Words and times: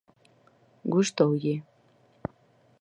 ¿Gustoulle? 0.93 1.55